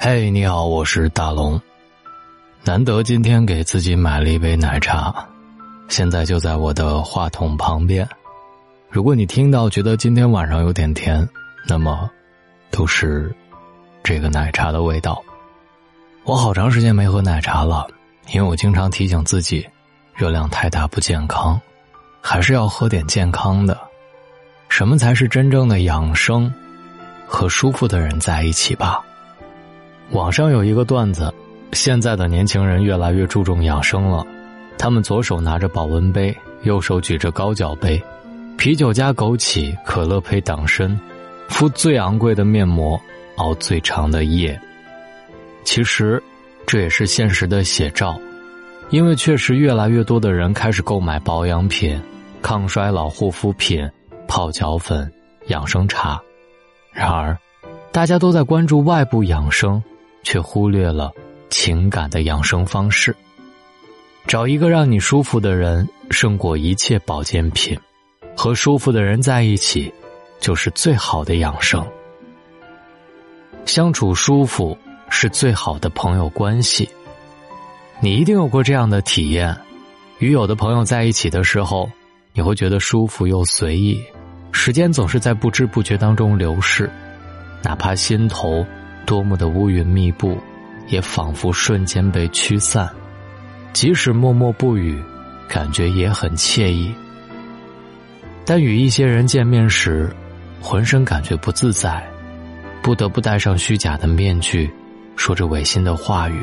[0.00, 1.60] 嘿，你好，我是大龙。
[2.62, 5.12] 难得今天给自己买了一杯奶茶，
[5.88, 8.08] 现在就在我的话筒旁边。
[8.88, 11.28] 如果你听到觉得今天晚上有点甜，
[11.66, 12.08] 那么
[12.70, 13.34] 都是
[14.04, 15.20] 这个奶茶的味道。
[16.22, 17.84] 我好长时间没喝奶茶了，
[18.32, 19.68] 因为我经常提醒自己，
[20.14, 21.60] 热量太大不健康，
[22.20, 23.76] 还是要喝点健康的。
[24.68, 26.54] 什么才是真正的养生？
[27.26, 29.04] 和舒服的人在一起吧。
[30.12, 31.32] 网上有一个段子，
[31.72, 34.26] 现在的年轻人越来越注重养生了。
[34.78, 38.02] 他们左手拿着保温杯，右手举着高脚杯，
[38.56, 40.98] 啤酒加枸杞，可乐配党参，
[41.48, 42.98] 敷最昂贵的面膜，
[43.36, 44.58] 熬最长的夜。
[45.62, 46.22] 其实，
[46.66, 48.18] 这也是现实的写照，
[48.88, 52.00] 因为确实越来越多的人开始购买保养品、
[52.40, 53.86] 抗衰老护肤品、
[54.26, 55.12] 泡脚粉、
[55.48, 56.18] 养生茶。
[56.92, 57.36] 然而，
[57.92, 59.82] 大家都在关注外部养生。
[60.22, 61.12] 却忽略了
[61.50, 63.14] 情感的养生方式。
[64.26, 67.78] 找一个让你舒服的人，胜过一切保健品。
[68.36, 69.92] 和舒服的人在一起，
[70.38, 71.84] 就是最好的养生。
[73.64, 74.78] 相处舒服
[75.10, 76.88] 是最好的朋友关系。
[78.00, 79.56] 你一定有过这样的体验：
[80.20, 81.90] 与有的朋友在一起的时候，
[82.32, 84.00] 你会觉得舒服又随意，
[84.52, 86.88] 时间总是在不知不觉当中流逝，
[87.62, 88.64] 哪怕心头。
[89.08, 90.36] 多么的乌云密布，
[90.88, 92.86] 也仿佛瞬间被驱散。
[93.72, 95.02] 即使默默不语，
[95.48, 96.92] 感觉也很惬意。
[98.44, 100.14] 但与一些人见面时，
[100.60, 102.06] 浑身感觉不自在，
[102.82, 104.70] 不得不戴上虚假的面具，
[105.16, 106.42] 说着违心的话语，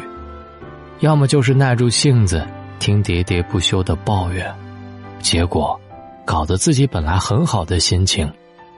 [1.02, 2.44] 要么就是耐住性子
[2.80, 4.52] 听喋喋不休的抱怨，
[5.20, 5.80] 结果
[6.26, 8.28] 搞得自己本来很好的心情，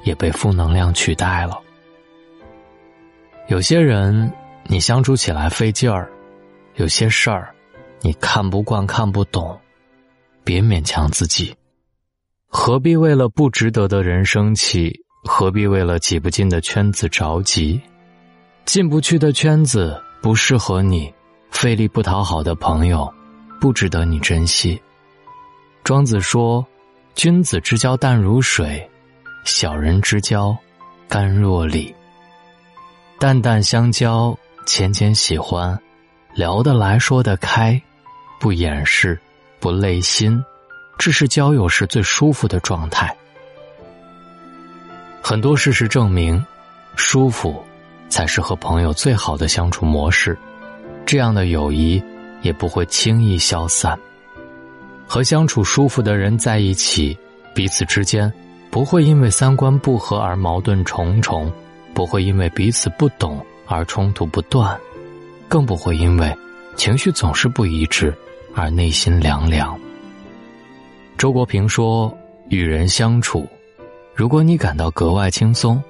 [0.03, 1.57] 也被负能量取代了。
[3.47, 4.29] 有些人
[4.65, 6.11] 你相处起来费劲儿，
[6.75, 7.55] 有些事儿
[8.01, 9.57] 你看不惯看不懂，
[10.43, 11.55] 别勉强自己。
[12.49, 14.93] 何必为了不值得的人生气？
[15.23, 17.81] 何必为了挤不进的圈子着急？
[18.65, 21.13] 进不去的圈子不适合你，
[21.49, 23.09] 费力不讨好的朋友
[23.61, 24.81] 不值得你珍惜。
[25.85, 26.65] 庄子说
[27.15, 28.89] ：“君子之交淡如水，
[29.45, 30.55] 小人之交
[31.07, 31.93] 甘若醴。”
[33.19, 35.75] 淡淡相交，浅浅喜欢，
[36.35, 37.81] 聊得来说得开，
[38.39, 39.19] 不掩饰，
[39.59, 40.39] 不累心，
[40.99, 43.15] 这是交友时最舒服的状态。
[45.19, 46.45] 很多事实证明，
[46.95, 47.63] 舒服
[48.07, 50.37] 才是和朋友最好的相处模式，
[51.03, 52.01] 这样的友谊
[52.43, 53.97] 也不会轻易消散。
[55.07, 57.17] 和相处舒服的人在一起，
[57.55, 58.31] 彼此之间
[58.69, 61.51] 不会因为三观不合而矛盾重重。
[61.97, 64.79] 不会因为彼此不懂而冲突不断，
[65.47, 66.31] 更不会因为
[66.75, 68.15] 情绪总是不一致
[68.53, 69.75] 而内心凉凉。
[71.17, 72.15] 周国平说
[72.49, 73.47] ：“与人相处，
[74.13, 75.81] 如果你感到格外轻松，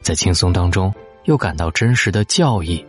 [0.00, 2.86] 在轻松当中又感到真实的教义，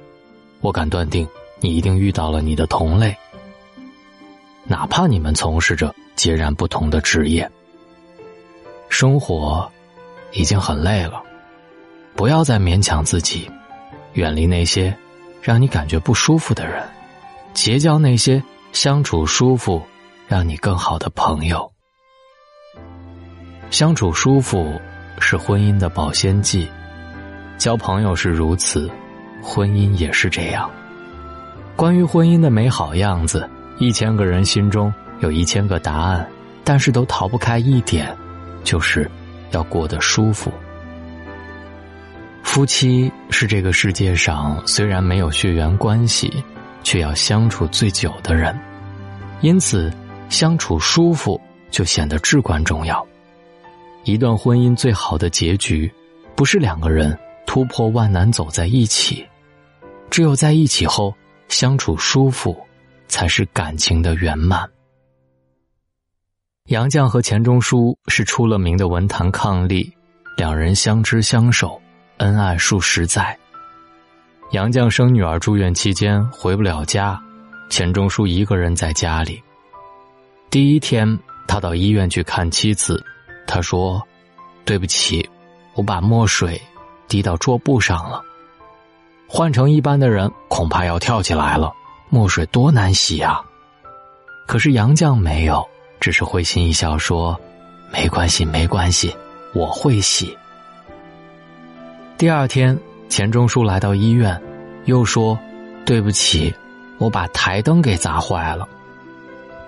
[0.61, 1.27] 我敢断定
[1.59, 3.17] 你一定遇到了你的同类。
[4.65, 7.49] 哪怕你们从事着截然不同的职业，
[8.89, 9.67] 生活
[10.33, 11.23] 已经很累了。”
[12.19, 13.49] 不要再勉强自己，
[14.11, 14.93] 远离那些
[15.41, 16.83] 让你感觉不舒服的人，
[17.53, 18.43] 结交那些
[18.73, 19.81] 相处舒服、
[20.27, 21.71] 让你更好的朋友。
[23.71, 24.77] 相处舒服
[25.21, 26.67] 是婚姻的保鲜剂，
[27.57, 28.91] 交朋友是如此，
[29.41, 30.69] 婚姻也是这样。
[31.77, 36.29] 关于婚姻的美好样子，一千个人心中有一千个答案，
[36.65, 38.13] 但是都逃不开一点，
[38.65, 39.09] 就是
[39.51, 40.51] 要过得舒服。
[42.59, 46.43] 夫妻是这个世界上虽然没有血缘关系，
[46.83, 48.53] 却要相处最久的人，
[49.39, 49.89] 因此
[50.27, 51.39] 相处舒服
[51.71, 53.07] 就显得至关重要。
[54.03, 55.89] 一段婚姻最好的结局，
[56.35, 57.17] 不是两个人
[57.47, 59.25] 突破万难走在一起，
[60.09, 61.15] 只有在一起后
[61.47, 62.53] 相处舒服，
[63.07, 64.69] 才是感情的圆满。
[66.65, 69.89] 杨绛和钱钟书是出了名的文坛伉俪，
[70.35, 71.81] 两人相知相守。
[72.19, 73.37] 恩爱数十载。
[74.51, 77.17] 杨绛生女儿住院期间回不了家，
[77.69, 79.41] 钱钟书一个人在家里。
[80.49, 81.17] 第一天，
[81.47, 83.01] 他到医院去看妻子，
[83.47, 84.05] 他说
[84.65, 85.27] ：“对不起，
[85.75, 86.61] 我把墨水
[87.07, 88.21] 滴到桌布上了。
[89.25, 91.71] 换成一般的人，恐怕要跳起来了。
[92.09, 93.41] 墨水多难洗啊！
[94.45, 95.65] 可是杨绛没有，
[96.01, 97.39] 只是会心一笑说
[97.93, 99.15] ：‘没关系，没关系，
[99.53, 100.37] 我会洗。’”
[102.19, 102.77] 第二天，
[103.07, 104.37] 钱钟书来到医院，
[104.83, 105.39] 又说
[105.87, 106.53] ：“对不起，
[106.97, 108.67] 我把台灯给砸坏了。”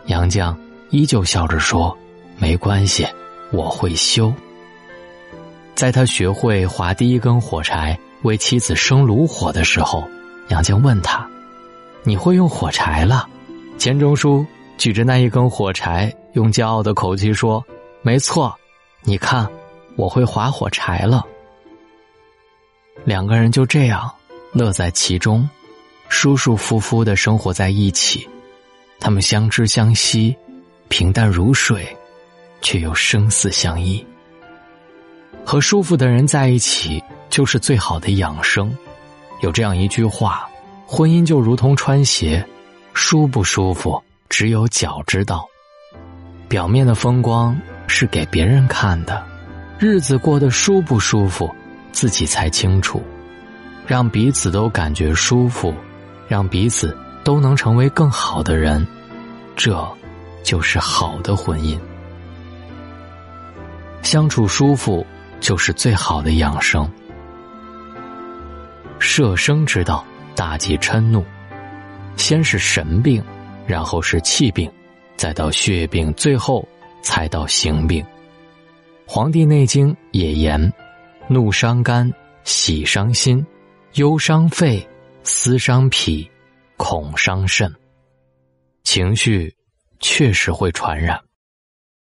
[0.07, 0.53] 杨绛
[0.89, 1.97] 依旧笑着说
[2.37, 3.07] ：“没关系，
[3.53, 4.33] 我会修。”
[5.75, 10.05] 在他学会划第一根火柴为妻子生炉火的时候，
[10.49, 11.25] 杨绛问他
[12.03, 13.29] ：“你会用火柴了？”
[13.79, 14.45] 钱钟书
[14.77, 17.63] 举着那一根火柴，用骄傲的口气说
[18.03, 18.53] ：“没错，
[19.03, 19.47] 你看，
[19.95, 21.25] 我会划火柴了。”
[23.03, 24.11] 两个人就这样
[24.53, 25.49] 乐在其中，
[26.09, 28.27] 舒舒服服的生活在一起。
[28.99, 30.35] 他们相知相惜，
[30.87, 31.85] 平淡如水，
[32.61, 34.05] 却又生死相依。
[35.43, 38.71] 和舒服的人在一起，就是最好的养生。
[39.41, 40.47] 有这样一句话：
[40.85, 42.45] 婚姻就如同穿鞋，
[42.93, 43.99] 舒不舒服，
[44.29, 45.47] 只有脚知道。
[46.47, 49.25] 表面的风光是给别人看的，
[49.79, 51.49] 日子过得舒不舒服，
[51.91, 53.01] 自己才清楚。
[53.87, 55.73] 让彼此都感觉舒服，
[56.27, 58.85] 让彼此都能成为更好的人，
[59.55, 59.87] 这，
[60.43, 61.77] 就是好的婚姻。
[64.01, 65.05] 相处舒服。
[65.41, 66.87] 就是最好的养生。
[68.99, 70.05] 摄生之道，
[70.35, 71.25] 大忌嗔怒。
[72.15, 73.23] 先是神病，
[73.65, 74.71] 然后是气病，
[75.17, 76.63] 再到血病，最后
[77.01, 78.03] 才到形病。
[79.07, 80.71] 《黄帝内经》也言：
[81.27, 82.11] 怒伤肝，
[82.43, 83.45] 喜伤心，
[83.93, 84.85] 忧伤肺，
[85.23, 86.29] 思伤脾，
[86.77, 87.73] 恐伤肾。
[88.83, 89.53] 情绪
[89.99, 91.19] 确实会传染，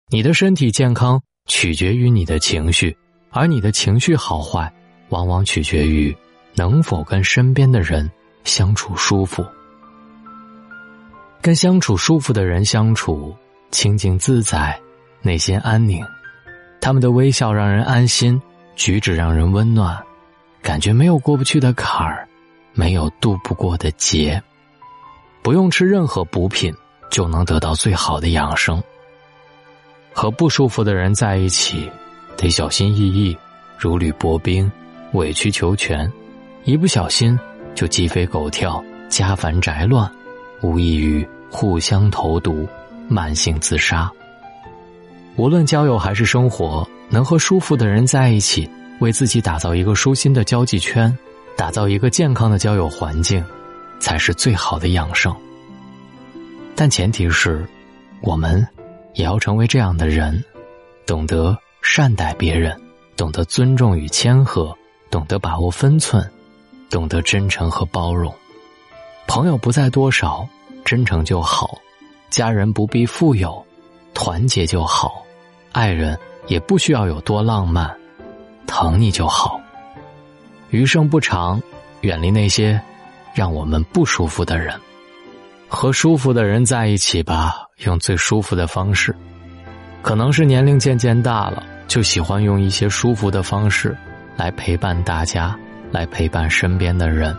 [0.08, 2.96] 你的身体健康取决于你的情绪。
[3.32, 4.72] 而你的情绪好坏，
[5.10, 6.16] 往往取决于
[6.56, 8.10] 能否跟身边的人
[8.42, 9.46] 相处舒服。
[11.40, 13.32] 跟相处舒服的人相处，
[13.70, 14.76] 清静自在，
[15.22, 16.04] 内心安宁。
[16.80, 18.40] 他们的微笑让人安心，
[18.80, 20.02] 举止让人温暖，
[20.62, 22.26] 感觉没有过不去的坎儿，
[22.72, 24.42] 没有渡不过的劫。
[25.42, 26.72] 不用吃任何补品，
[27.10, 28.82] 就能得到最好的养生。
[30.14, 31.90] 和不舒服的人在一起。
[32.38, 33.36] 得小心翼翼，
[33.78, 34.72] 如履薄冰，
[35.12, 36.10] 委曲求全，
[36.64, 37.38] 一不小心
[37.74, 40.10] 就鸡飞狗跳，家烦宅乱，
[40.62, 42.66] 无异于互相投毒，
[43.08, 44.10] 慢性自杀。
[45.36, 48.70] 无论交友还是生活，能和舒服的人在一起，
[49.00, 51.14] 为自己打造一个舒心的交际圈，
[51.56, 53.44] 打造一个健康的交友环境，
[53.98, 55.34] 才是最好的养生。
[56.74, 57.66] 但前提是，
[58.22, 58.66] 我们
[59.14, 60.42] 也要成为这样的人，
[61.04, 61.56] 懂得。
[61.82, 62.78] 善待别人，
[63.16, 64.76] 懂得尊重与谦和，
[65.10, 66.30] 懂得把握分寸，
[66.90, 68.32] 懂得真诚和包容。
[69.26, 70.46] 朋友不在多少，
[70.84, 71.80] 真诚就好；
[72.28, 73.64] 家人不必富有，
[74.12, 75.24] 团结就好；
[75.72, 76.16] 爱人
[76.46, 77.94] 也不需要有多浪漫，
[78.66, 79.60] 疼你就好。
[80.70, 81.60] 余生不长，
[82.02, 82.80] 远离那些
[83.34, 84.74] 让我们不舒服的人，
[85.68, 87.54] 和舒服的人在一起吧，
[87.84, 89.14] 用最舒服的方式。
[90.02, 93.96] 可能是年龄渐渐大了，就喜欢用一些舒服的方式
[94.36, 95.56] 来陪伴大家，
[95.90, 97.36] 来陪伴身边的人，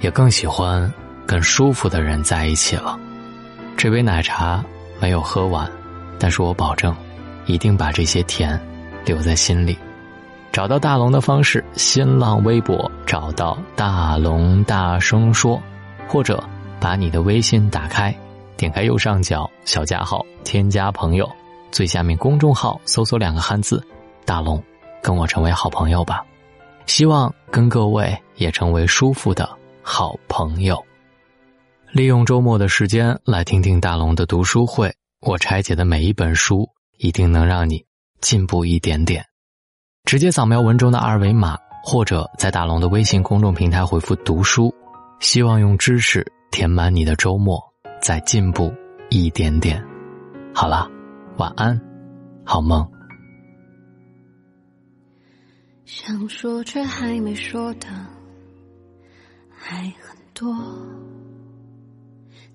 [0.00, 0.92] 也更喜欢
[1.26, 2.98] 跟舒服的人在一起了。
[3.76, 4.64] 这杯奶茶
[5.00, 5.70] 没有喝完，
[6.18, 6.94] 但是我保证，
[7.46, 8.60] 一定把这些甜
[9.04, 9.76] 留在心里。
[10.52, 15.60] 找到大龙的方式：新浪微博找到大龙，大声说，
[16.06, 16.42] 或者
[16.78, 18.14] 把你的微信打开，
[18.56, 21.26] 点开右上角小加号，添加朋友。
[21.70, 23.82] 最下面公众号搜索两个汉字
[24.26, 24.62] “大龙”，
[25.02, 26.22] 跟我成为好朋友吧。
[26.84, 29.48] 希望跟各位也成为舒服的
[29.80, 30.84] 好朋友。
[31.92, 36.68] 利用周末的时间来听听大龙的读书会，我拆解的每一本书
[37.02, 37.84] 一定能让你
[38.20, 39.26] 进步一点点。
[40.04, 44.74] 直接扫描文中的二维码，或者在大龙的微信公众平台回复“读书”，
[45.20, 47.60] 希望用知识填满你的周末，
[48.00, 48.72] 再进步
[49.10, 49.84] 一点点。
[50.54, 50.90] 好了。
[51.38, 51.80] 晚安，
[52.44, 52.86] 好梦。
[55.86, 57.88] 想说却还没说的
[59.50, 60.54] 还很多，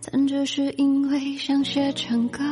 [0.03, 2.43] 但这是因为想写成歌，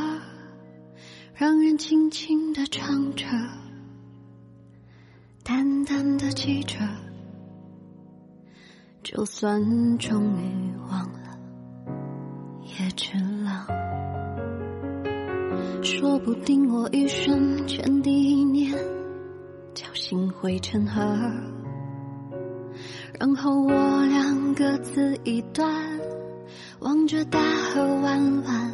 [1.38, 3.26] 让人轻轻的唱着，
[5.44, 6.78] 淡淡的记着，
[9.04, 9.62] 就算
[9.98, 11.38] 终于忘了，
[12.64, 13.68] 也值了。
[15.84, 18.74] 说不定我一生前第一年
[19.74, 21.02] 侥幸汇成河，
[23.20, 26.00] 然后我俩各自一端，
[26.80, 28.74] 望着大河弯弯，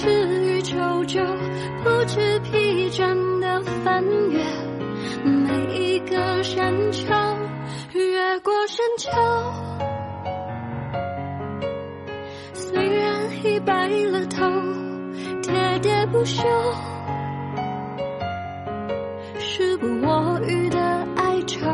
[0.00, 0.08] 羞耻
[0.46, 1.20] 与求救，
[1.84, 4.42] 不知疲倦的翻越
[5.22, 7.04] 每一个山丘，
[7.92, 9.10] 越过山丘。
[12.54, 14.46] 虽然已白了头，
[15.42, 16.48] 喋喋不休，
[19.38, 20.78] 时不我予的
[21.16, 21.66] 哀愁，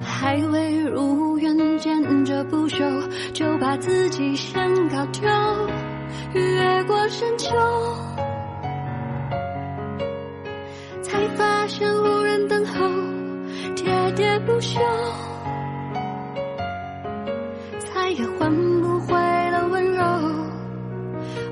[0.00, 2.82] 还未如愿见着不朽，
[3.34, 5.28] 就把自己先搞丢，
[6.32, 7.54] 越过山丘，
[11.02, 12.86] 才发现无人等候，
[13.74, 14.80] 喋喋不休，
[17.78, 19.14] 再也换不回
[19.50, 20.04] 了温柔。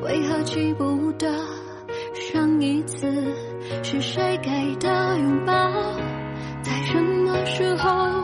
[0.03, 1.27] 为何记不得
[2.13, 3.07] 上一次
[3.83, 5.53] 是谁给的拥抱，
[6.63, 8.24] 在什么时候？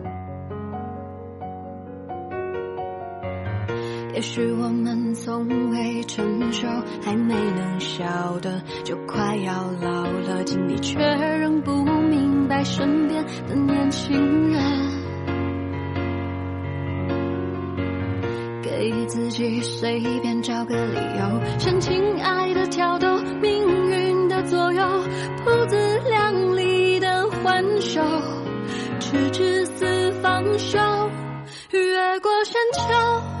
[4.21, 6.67] 也许我们从未成熟，
[7.03, 8.05] 还没能笑
[8.39, 9.51] 的就快要
[9.81, 14.13] 老了，经历却仍不明白身边的年轻
[14.51, 14.61] 人，
[18.61, 24.87] 给自己随便找个理由，向亲爱的挑逗，命运的左右，
[25.43, 27.99] 不自量力的还手，
[28.99, 30.77] 直至死方休，
[31.71, 33.40] 越过山丘。